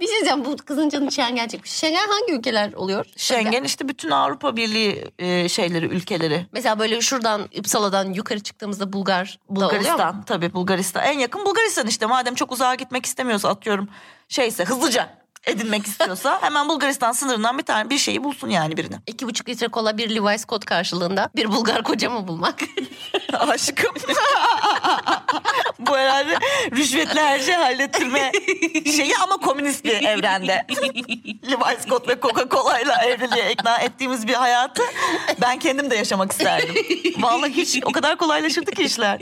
Bir 0.00 0.06
şey 0.06 0.14
diyeceğim 0.14 0.44
bu 0.44 0.56
kızın 0.56 0.88
gerçek 1.34 1.64
bir 1.64 1.68
şey. 1.68 1.90
Schengen 1.90 2.08
hangi 2.08 2.32
ülkeler 2.32 2.72
oluyor? 2.72 3.06
Schengen 3.16 3.64
işte 3.64 3.88
bütün 3.88 4.10
Avrupa 4.10 4.56
Birliği 4.56 5.04
e, 5.18 5.48
şeyleri, 5.48 5.86
ülkeleri. 5.86 6.46
Mesela 6.52 6.78
böyle 6.78 7.00
şuradan 7.00 7.48
Uppsala'dan 7.58 8.12
yukarı 8.12 8.40
çıktığımızda 8.40 8.92
Bulgar? 8.92 9.38
Bulgaristan 9.48 10.22
tabii 10.22 10.52
Bulgaristan. 10.52 11.04
En 11.04 11.18
yakın 11.18 11.44
Bulgaristan 11.46 11.86
işte 11.86 12.06
madem 12.06 12.34
çok 12.34 12.52
uzağa 12.52 12.74
gitmek 12.74 13.06
istemiyorsa 13.06 13.48
atıyorum 13.48 13.88
şeyse 14.28 14.64
hızlıca 14.64 15.23
edinmek 15.46 15.86
istiyorsa 15.86 16.42
hemen 16.42 16.68
Bulgaristan 16.68 17.12
sınırından 17.12 17.58
bir 17.58 17.62
tane 17.62 17.90
bir 17.90 17.98
şeyi 17.98 18.24
bulsun 18.24 18.48
yani 18.48 18.76
birini. 18.76 18.96
İki 19.06 19.26
buçuk 19.26 19.48
litre 19.48 19.68
kola 19.68 19.98
bir 19.98 20.10
Levi's 20.10 20.40
Scott 20.40 20.64
karşılığında 20.64 21.30
bir 21.36 21.52
Bulgar 21.52 21.82
koca 21.82 22.10
mı 22.10 22.28
bulmak? 22.28 22.60
Aşkım. 23.32 23.94
Bu 25.78 25.96
herhalde 25.96 26.38
rüşvetle 26.72 27.20
her 27.20 27.40
şey 27.40 27.54
hallettirme 27.54 28.32
şeyi 28.96 29.16
ama 29.16 29.36
komünist 29.36 29.84
bir 29.84 30.02
evrende. 30.02 30.66
Levi 31.50 31.80
Scott 31.82 32.08
ve 32.08 32.12
Coca-Cola 32.12 32.82
ile 32.82 33.12
evliliğe 33.12 33.52
ikna 33.52 33.78
ettiğimiz 33.78 34.26
bir 34.28 34.34
hayatı 34.34 34.82
ben 35.40 35.58
kendim 35.58 35.90
de 35.90 35.96
yaşamak 35.96 36.32
isterdim. 36.32 36.74
Vallahi 37.18 37.52
hiç 37.52 37.80
o 37.84 37.92
kadar 37.92 38.16
kolaylaşırdı 38.16 38.70
ki 38.70 38.82
işler. 38.82 39.20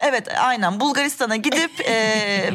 Evet 0.00 0.28
aynen 0.40 0.80
Bulgaristan'a 0.80 1.36
gidip 1.36 1.80
e, 1.80 2.50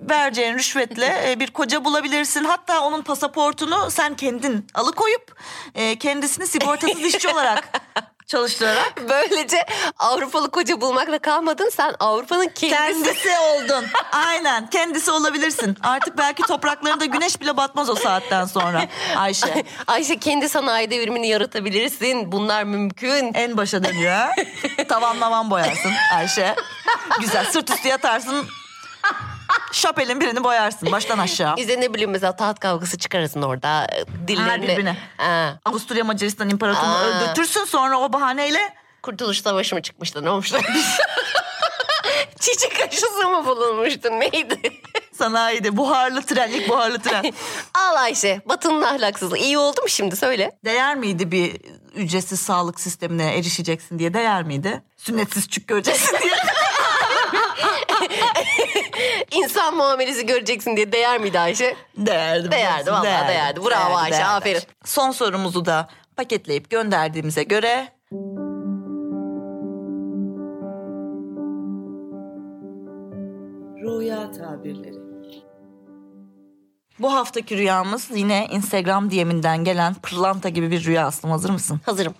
vereceğin 0.00 0.54
rüşvetle 0.54 1.30
e, 1.30 1.40
bir 1.40 1.50
koca 1.50 1.84
bulabilirsin. 1.84 2.44
Hatta 2.44 2.80
onun 2.80 3.02
pasaportunu 3.02 3.90
sen 3.90 4.16
kendin 4.16 4.66
alıkoyup 4.74 5.36
e, 5.74 5.98
kendisini 5.98 6.46
sigortasız 6.46 7.00
işçi 7.00 7.28
olarak 7.28 7.68
çalıştırarak 8.26 9.08
Böylece 9.08 9.66
Avrupalı 9.98 10.50
koca 10.50 10.80
bulmakla 10.80 11.18
kalmadın. 11.18 11.70
Sen 11.70 11.94
Avrupa'nın 12.00 12.48
kendisi. 12.54 13.04
Kendisi 13.04 13.28
oldun. 13.38 13.84
Aynen 14.12 14.70
kendisi 14.70 15.10
olabilirsin. 15.10 15.76
Artık 15.82 16.18
belki 16.18 16.42
topraklarında 16.42 17.04
güneş 17.04 17.40
bile 17.40 17.56
batmaz 17.56 17.90
o 17.90 17.94
saatten 17.94 18.44
sonra 18.44 18.86
Ayşe. 19.16 19.64
Ayşe 19.86 20.18
kendi 20.18 20.48
sanayi 20.48 20.90
devrimini 20.90 21.28
yaratabilirsin. 21.28 22.32
Bunlar 22.32 22.64
mümkün. 22.64 23.34
En 23.34 23.56
başa 23.56 23.84
dönüyor. 23.84 24.12
ha. 24.16 24.30
Tavan 24.88 25.16
mavan 25.16 25.50
boyarsın 25.50 25.92
Ayşe. 26.14 26.54
Güzel 27.20 27.44
sırt 27.44 27.70
üstü 27.70 27.88
yatarsın. 27.88 28.46
Şapelin 29.76 30.20
birini 30.20 30.44
boyarsın 30.44 30.92
baştan 30.92 31.18
aşağı. 31.18 31.56
Bize 31.56 31.80
ne 31.80 31.94
bileyim 31.94 32.10
mesela 32.10 32.36
taht 32.36 32.60
kavgası 32.60 32.98
çıkarırsın 32.98 33.42
orada. 33.42 33.86
Dillerini. 34.28 34.62
birbirine. 34.62 34.96
Ha. 35.16 35.58
Avusturya 35.64 36.04
Macaristan 36.04 36.50
İmparatorluğunu 36.50 36.94
Aa. 36.94 37.04
öldürtürsün 37.04 37.64
sonra 37.64 37.98
o 38.00 38.12
bahaneyle 38.12 38.58
Kurtuluş 39.02 39.42
Savaşı 39.42 39.74
mı 39.74 39.82
çıkmıştı 39.82 40.24
ne 40.24 40.30
olmuştu? 40.30 40.58
Çiçek 42.40 42.80
aşısı 42.88 43.28
mı 43.28 43.46
bulunmuştu 43.46 44.10
neydi? 44.10 44.60
sanayide 45.18 45.76
buharlı 45.76 46.22
tren 46.22 46.50
ilk 46.50 46.68
buharlı 46.68 46.98
tren. 46.98 47.32
Al 47.74 47.96
Ayşe 47.96 48.40
Batı'nın 48.46 48.82
ahlaksızlığı 48.82 49.38
iyi 49.38 49.58
oldu 49.58 49.82
mu 49.82 49.88
şimdi 49.88 50.16
söyle. 50.16 50.58
Değer 50.64 50.96
miydi 50.96 51.30
bir 51.30 51.56
ücretsiz 51.94 52.40
sağlık 52.40 52.80
sistemine 52.80 53.34
erişeceksin 53.38 53.98
diye 53.98 54.14
değer 54.14 54.42
miydi? 54.42 54.82
Sünnetsiz 54.96 55.48
çük 55.48 55.68
göreceksin 55.68 56.16
diye. 56.22 56.32
İnsan 59.30 59.76
muamelesi 59.76 60.26
göreceksin 60.26 60.76
diye 60.76 60.92
değer 60.92 61.20
miydi 61.20 61.40
Ayşe? 61.40 61.76
Değerdi. 61.96 62.50
Değerdi, 62.50 62.92
vallahi 62.92 63.28
değerdi. 63.28 63.60
Bravo 63.64 63.96
Ayşe, 63.96 64.24
aferin. 64.24 64.62
Son 64.84 65.10
sorumuzu 65.10 65.64
da 65.64 65.88
paketleyip 66.16 66.70
gönderdiğimize 66.70 67.42
göre... 67.42 67.88
Rüya 73.82 74.30
tabirleri. 74.32 75.06
Bu 76.98 77.14
haftaki 77.14 77.56
rüyamız 77.56 78.10
yine 78.14 78.46
Instagram 78.50 79.10
DM'inden 79.10 79.64
gelen 79.64 79.94
pırlanta 79.94 80.48
gibi 80.48 80.70
bir 80.70 80.84
rüya 80.84 81.06
aslında. 81.06 81.34
Hazır 81.34 81.50
mısın? 81.50 81.80
Hazırım. 81.86 82.14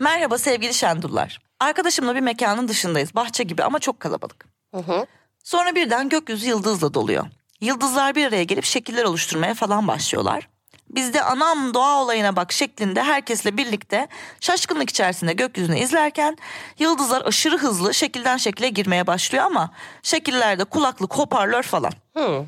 Merhaba 0.00 0.38
sevgili 0.38 0.74
Şendullar. 0.74 1.38
Arkadaşımla 1.60 2.14
bir 2.14 2.20
mekanın 2.20 2.68
dışındayız. 2.68 3.14
Bahçe 3.14 3.44
gibi 3.44 3.62
ama 3.62 3.78
çok 3.78 4.00
kalabalık. 4.00 4.55
Hı 4.76 4.92
hı. 4.92 5.06
Sonra 5.44 5.74
birden 5.74 6.08
gökyüzü 6.08 6.48
yıldızla 6.48 6.94
doluyor. 6.94 7.26
Yıldızlar 7.60 8.14
bir 8.14 8.26
araya 8.26 8.44
gelip 8.44 8.64
şekiller 8.64 9.04
oluşturmaya 9.04 9.54
falan 9.54 9.88
başlıyorlar. 9.88 10.48
Biz 10.88 11.14
de 11.14 11.22
anam 11.22 11.74
doğa 11.74 12.02
olayına 12.02 12.36
bak 12.36 12.52
şeklinde 12.52 13.02
herkesle 13.02 13.56
birlikte 13.56 14.08
şaşkınlık 14.40 14.90
içerisinde 14.90 15.32
gökyüzünü 15.32 15.78
izlerken 15.78 16.36
yıldızlar 16.78 17.22
aşırı 17.22 17.58
hızlı 17.58 17.94
şekilden 17.94 18.36
şekile 18.36 18.68
girmeye 18.68 19.06
başlıyor 19.06 19.44
ama 19.44 19.70
şekillerde 20.02 20.64
kulaklık 20.64 21.14
hoparlör 21.14 21.62
falan. 21.62 21.92
Hı. 22.16 22.44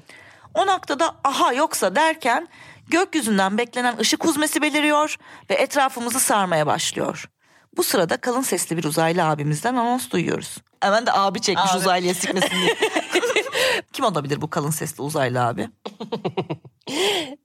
O 0.55 0.67
noktada 0.67 1.17
aha 1.25 1.53
yoksa 1.53 1.97
derken 1.97 2.49
gökyüzünden 2.89 3.59
beklenen 3.59 3.97
ışık 3.99 4.25
huzmesi 4.25 4.63
beliriyor 4.63 5.17
ve 5.51 5.55
etrafımızı 5.55 6.21
sarmaya 6.21 6.67
başlıyor. 6.67 7.29
Bu 7.77 7.83
sırada 7.83 8.17
kalın 8.17 8.43
sesli 8.43 8.77
bir 8.77 8.85
uzaylı 8.85 9.25
abimizden 9.25 9.75
anons 9.75 10.11
duyuyoruz. 10.11 10.57
Hemen 10.81 11.07
de 11.07 11.13
abi 11.13 11.41
çekmiş 11.41 11.71
Abi. 11.73 11.79
uzaylıya 11.79 12.15
sikmesin 12.15 12.57
diye. 12.57 12.77
Kim 13.93 14.05
olabilir 14.05 14.41
bu 14.41 14.51
kalın 14.51 14.71
sesli 14.71 15.03
uzaylı 15.03 15.47
abi? 15.47 15.69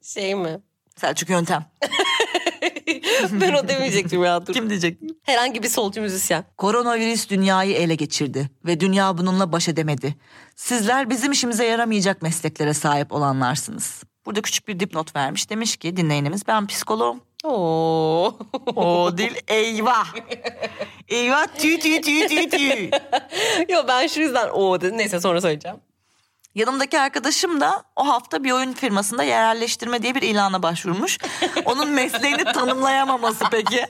Şey 0.02 0.36
mi? 0.36 0.62
Selçuk 0.98 1.30
Yöntem. 1.30 1.66
ben 3.32 3.54
o 3.54 3.68
demeyecektim 3.68 4.24
ya 4.24 4.48
dur. 4.48 4.54
Kim 4.54 4.70
diyecek? 4.70 5.00
Herhangi 5.24 5.64
bir 5.64 5.70
solcu 5.70 6.02
müzisyen. 6.02 6.46
Koronavirüs 6.58 7.30
dünyayı 7.30 7.76
ele 7.76 7.96
geçirdi 7.96 8.50
ve 8.66 8.80
dünya 8.80 9.18
bununla 9.18 9.52
baş 9.52 9.70
edemedi. 9.70 10.16
Sizler 10.56 11.10
bizim 11.10 11.32
işimize 11.32 11.66
yaramayacak 11.66 12.22
mesleklere 12.22 12.74
sahip 12.74 13.12
olanlarsınız. 13.12 14.04
Burada 14.26 14.42
küçük 14.42 14.68
bir 14.68 14.80
dipnot 14.80 15.16
vermiş. 15.16 15.50
Demiş 15.50 15.78
ki 15.78 15.98
dinleyenimiz 15.98 16.48
ben 16.48 16.68
psikoloğum. 16.68 17.22
Oo. 17.44 18.38
O 18.76 19.18
dil 19.18 19.36
eyvah. 19.48 20.08
eyvah 21.10 21.48
tü 21.48 21.80
tü 21.80 22.02
tü 22.02 22.28
tü 22.28 22.50
tü. 22.50 22.90
Yo 23.70 23.84
ben 23.88 24.08
şu 24.08 24.20
yüzden 24.22 24.50
o 24.50 24.82
dedim. 24.82 24.98
Neyse 24.98 25.20
sonra 25.20 25.42
söyleyeceğim. 25.42 25.78
Yanımdaki 26.56 27.00
arkadaşım 27.00 27.62
da 27.62 27.84
o 27.96 28.08
hafta 28.08 28.44
bir 28.44 28.52
oyun 28.52 28.74
firmasında 28.74 29.24
yerelleştirme 29.24 30.04
diye 30.04 30.16
bir 30.16 30.22
ilana 30.22 30.64
başvurmuş. 30.64 31.18
Onun 31.66 31.90
mesleğini 31.90 32.44
tanımlayamaması 32.44 33.44
peki. 33.52 33.86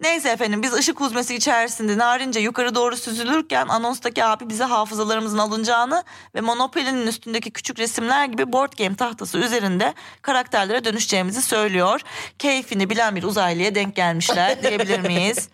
Neyse 0.00 0.28
efendim 0.28 0.62
biz 0.62 0.72
ışık 0.72 1.00
huzmesi 1.00 1.34
içerisinde 1.34 1.98
narince 1.98 2.40
yukarı 2.40 2.74
doğru 2.74 2.96
süzülürken 2.96 3.68
anonstaki 3.68 4.24
abi 4.24 4.48
bize 4.48 4.64
hafızalarımızın 4.64 5.38
alınacağını 5.38 6.04
ve 6.34 6.40
Monopoly'nin 6.40 7.06
üstündeki 7.06 7.50
küçük 7.50 7.78
resimler 7.78 8.24
gibi 8.24 8.52
board 8.52 8.72
game 8.78 8.96
tahtası 8.96 9.38
üzerinde 9.38 9.94
karakterlere 10.22 10.84
dönüşeceğimizi 10.84 11.42
söylüyor. 11.42 12.00
Keyfini 12.38 12.90
bilen 12.90 13.16
bir 13.16 13.22
uzaylıya 13.22 13.74
denk 13.74 13.96
gelmişler 13.96 14.62
diyebilir 14.62 15.00
miyiz? 15.00 15.48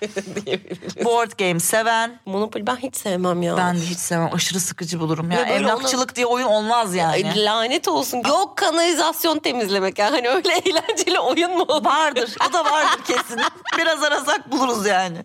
board 1.04 1.30
game 1.38 1.60
seven. 1.60 2.20
Monopoly 2.26 2.66
ben 2.66 2.76
hiç 2.76 2.96
sevmem 2.96 3.42
ya. 3.42 3.56
Ben 3.56 3.76
de 3.76 3.80
hiç 3.80 3.98
sevmem 3.98 4.30
aşırı 4.34 4.60
sıkıcı 4.60 5.00
bulurum 5.00 5.30
ya. 5.30 5.38
Ya 5.38 5.44
Emlakçılık 5.46 6.16
diye 6.16 6.26
oyun 6.26 6.46
olmaz 6.46 6.94
yani. 6.94 7.44
Lanet 7.44 7.88
olsun. 7.88 8.22
Yok 8.28 8.56
kanalizasyon 8.56 9.38
temizlemek 9.38 9.98
yani. 9.98 10.10
Hani 10.10 10.28
öyle 10.28 10.52
eğlenceli 10.64 11.20
oyun 11.20 11.56
mu? 11.56 11.66
Vardır. 11.68 12.34
O 12.50 12.52
da 12.52 12.64
vardır 12.64 13.04
kesin. 13.06 13.40
Biraz 13.78 14.02
arasak 14.36 14.52
buluruz 14.52 14.86
yani. 14.86 15.18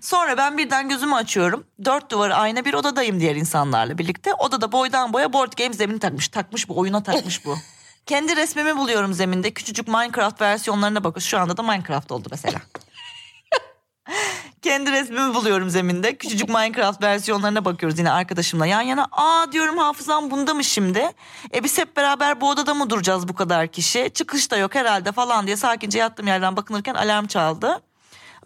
Sonra 0.00 0.36
ben 0.36 0.58
birden 0.58 0.88
gözümü 0.88 1.14
açıyorum. 1.14 1.64
Dört 1.84 2.10
duvarı 2.10 2.34
ayna 2.34 2.64
bir 2.64 2.74
odadayım 2.74 3.20
diğer 3.20 3.36
insanlarla 3.36 3.98
birlikte. 3.98 4.34
Odada 4.34 4.72
boydan 4.72 5.12
boya 5.12 5.32
board 5.32 5.52
game 5.52 5.72
zemini 5.72 5.98
takmış. 5.98 6.28
Takmış 6.28 6.68
bu 6.68 6.78
oyuna 6.78 7.02
takmış 7.02 7.44
bu. 7.44 7.56
Kendi 8.06 8.36
resmimi 8.36 8.76
buluyorum 8.76 9.14
zeminde. 9.14 9.50
Küçücük 9.50 9.88
Minecraft 9.88 10.40
versiyonlarına 10.40 11.04
bakıyoruz. 11.04 11.28
Şu 11.28 11.38
anda 11.38 11.56
da 11.56 11.62
Minecraft 11.62 12.12
oldu 12.12 12.28
mesela. 12.30 12.58
Kendi 14.62 14.92
resmimi 14.92 15.34
buluyorum 15.34 15.70
zeminde. 15.70 16.16
Küçücük 16.16 16.48
Minecraft 16.48 17.02
versiyonlarına 17.02 17.64
bakıyoruz 17.64 17.98
yine 17.98 18.10
arkadaşımla 18.10 18.66
yan 18.66 18.80
yana. 18.80 19.06
Aa 19.12 19.52
diyorum 19.52 19.78
hafızam 19.78 20.30
bunda 20.30 20.54
mı 20.54 20.64
şimdi? 20.64 21.10
E 21.54 21.64
biz 21.64 21.78
hep 21.78 21.96
beraber 21.96 22.40
bu 22.40 22.50
odada 22.50 22.74
mı 22.74 22.90
duracağız 22.90 23.28
bu 23.28 23.34
kadar 23.34 23.68
kişi? 23.68 24.10
Çıkış 24.14 24.50
da 24.50 24.56
yok 24.56 24.74
herhalde 24.74 25.12
falan 25.12 25.46
diye 25.46 25.56
sakince 25.56 25.98
yattığım 25.98 26.26
yerden 26.26 26.56
bakınırken 26.56 26.94
alarm 26.94 27.26
çaldı. 27.26 27.82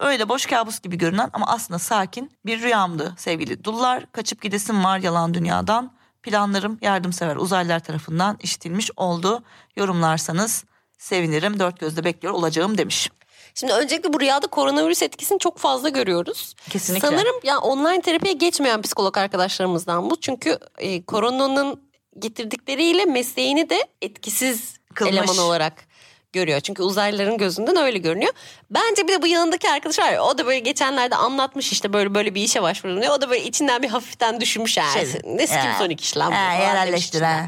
Öyle 0.01 0.29
boş 0.29 0.45
kabus 0.45 0.79
gibi 0.79 0.97
görünen 0.97 1.29
ama 1.33 1.45
aslında 1.47 1.79
sakin 1.79 2.31
bir 2.45 2.61
rüyamdı 2.61 3.13
sevgili 3.17 3.63
dullar. 3.63 4.11
Kaçıp 4.11 4.41
gidesim 4.41 4.83
var 4.83 4.99
yalan 4.99 5.33
dünyadan. 5.33 5.93
Planlarım 6.23 6.77
yardımsever 6.81 7.35
uzaylılar 7.35 7.79
tarafından 7.79 8.37
işitilmiş 8.43 8.91
oldu. 8.95 9.43
Yorumlarsanız 9.75 10.65
sevinirim. 10.97 11.59
Dört 11.59 11.79
gözle 11.79 12.03
bekliyor 12.03 12.33
olacağım 12.33 12.77
demiş. 12.77 13.09
Şimdi 13.55 13.73
öncelikle 13.73 14.13
bu 14.13 14.19
rüyada 14.19 14.47
koronavirüs 14.47 15.01
etkisini 15.01 15.39
çok 15.39 15.57
fazla 15.57 15.89
görüyoruz. 15.89 16.55
Kesinlikle. 16.69 17.07
Sanırım 17.07 17.35
ya 17.43 17.59
online 17.59 18.01
terapiye 18.01 18.33
geçmeyen 18.33 18.81
psikolog 18.81 19.17
arkadaşlarımızdan 19.17 20.09
bu. 20.09 20.19
Çünkü 20.21 20.57
e, 20.77 21.05
koronanın 21.05 21.81
getirdikleriyle 22.19 23.05
mesleğini 23.05 23.69
de 23.69 23.87
etkisiz 24.01 24.77
Kılmış. 24.93 25.13
eleman 25.13 25.37
olarak 25.37 25.90
görüyor. 26.33 26.59
Çünkü 26.59 26.83
uzaylıların 26.83 27.37
gözünden 27.37 27.75
öyle 27.75 27.97
görünüyor. 27.97 28.33
Bence 28.69 29.07
bir 29.07 29.13
de 29.13 29.21
bu 29.21 29.27
yanındaki 29.27 29.69
arkadaş 29.69 29.99
var 29.99 30.11
ya 30.11 30.23
o 30.23 30.37
da 30.37 30.45
böyle 30.45 30.59
geçenlerde 30.59 31.15
anlatmış 31.15 31.71
işte 31.71 31.93
böyle 31.93 32.15
böyle 32.15 32.35
bir 32.35 32.43
işe 32.43 32.61
başvurulmuyor. 32.61 33.13
O 33.13 33.21
da 33.21 33.29
böyle 33.29 33.43
içinden 33.43 33.81
bir 33.81 33.89
hafiften 33.89 34.41
düşünmüş. 34.41 34.73
Şey, 34.73 34.83
ne 35.25 35.47
sikim 35.47 35.65
ya. 35.65 35.75
son 35.79 35.89
iki 35.89 36.03
iş 36.03 36.17
lan 36.17 36.31
bu 36.31 36.35
falan 36.35 36.53
yerelleştir 36.53 37.21
ha. 37.21 37.47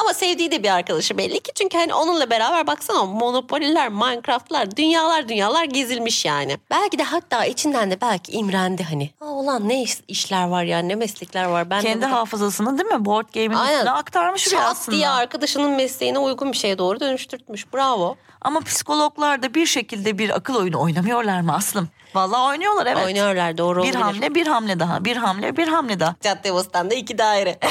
Ama 0.00 0.14
sevdiği 0.14 0.50
de 0.50 0.62
bir 0.62 0.68
arkadaşı 0.74 1.18
belli 1.18 1.40
ki. 1.40 1.52
Çünkü 1.54 1.78
hani 1.78 1.94
onunla 1.94 2.30
beraber 2.30 2.66
baksana 2.66 3.04
Monopoly'ler, 3.04 3.88
Minecraft'lar, 3.88 4.76
dünyalar 4.76 5.28
dünyalar 5.28 5.64
gezilmiş 5.64 6.24
yani. 6.24 6.58
Belki 6.70 6.98
de 6.98 7.02
hatta 7.02 7.44
içinden 7.44 7.90
de 7.90 8.00
belki 8.00 8.32
imrendi 8.32 8.82
hani. 8.82 9.10
Aa, 9.20 9.24
ulan 9.24 9.68
ne 9.68 9.82
iş- 9.82 10.00
işler 10.08 10.48
var 10.48 10.64
ya 10.64 10.78
ne 10.78 10.94
meslekler 10.94 11.44
var. 11.44 11.70
Ben 11.70 11.78
de 11.82 11.82
Kendi 11.86 12.02
burada- 12.04 12.16
hafızasını 12.16 12.78
değil 12.78 12.90
mi? 12.90 13.04
Board 13.04 13.26
game'in 13.34 13.50
üstüne 13.74 13.90
aktarmış 13.90 14.52
bir 14.52 14.56
aslında. 14.70 14.96
diye 14.96 15.08
arkadaşının 15.08 15.70
mesleğine 15.70 16.18
uygun 16.18 16.52
bir 16.52 16.56
şeye 16.56 16.78
doğru 16.78 17.00
dönüştürtmüş. 17.00 17.72
Bravo. 17.74 18.16
Ama 18.42 18.60
psikologlar 18.60 19.42
da 19.42 19.54
bir 19.54 19.66
şekilde 19.66 20.18
bir 20.18 20.30
akıl 20.30 20.54
oyunu 20.54 20.80
oynamıyorlar 20.80 21.40
mı 21.40 21.54
Aslım? 21.54 21.88
Vallahi 22.14 22.48
oynuyorlar 22.50 22.86
evet. 22.86 23.04
Oynuyorlar 23.04 23.58
doğru 23.58 23.82
Bir 23.82 23.88
olabilir. 23.88 24.00
hamle 24.02 24.34
bir 24.34 24.46
hamle 24.46 24.80
daha. 24.80 25.04
Bir 25.04 25.16
hamle 25.16 25.56
bir 25.56 25.68
hamle 25.68 26.00
daha. 26.00 26.14
Cadde 26.20 26.54
Bostan'da 26.54 26.94
iki 26.94 27.18
daire. 27.18 27.58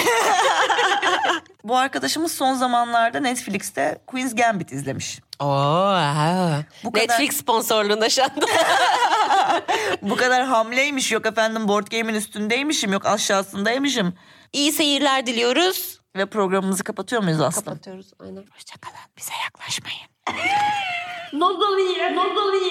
Bu 1.63 1.77
arkadaşımız 1.77 2.31
son 2.31 2.53
zamanlarda 2.53 3.19
Netflix'te 3.19 4.00
Queen's 4.07 4.35
Gambit 4.35 4.71
izlemiş. 4.71 5.19
Oo. 5.39 5.45
Bu 6.83 6.91
kadar- 6.91 7.07
Netflix 7.09 7.38
sponsorluğunda 7.38 8.09
şu 8.09 8.23
anda. 8.23 8.45
Bu 10.01 10.15
kadar 10.15 10.43
hamleymiş 10.45 11.12
yok 11.12 11.25
efendim 11.25 11.67
board 11.67 11.88
game'in 11.88 12.15
üstündeymişim 12.15 12.93
yok 12.93 13.05
aşağısındaymışım. 13.05 14.13
İyi 14.53 14.71
seyirler 14.71 15.25
diliyoruz. 15.25 16.00
Ve 16.15 16.25
programımızı 16.25 16.83
kapatıyor 16.83 17.23
muyuz 17.23 17.41
Aslım? 17.41 17.63
Kapatıyoruz 17.65 18.12
aynen. 18.19 18.43
Hoşçakalın 18.55 18.95
bize 19.17 19.33
yaklaşmayın. 19.43 20.00
Non 21.33 21.62
do 21.62 21.77
lì, 21.77 22.15
non 22.15 22.35
do 22.35 22.53
lì. 22.53 22.63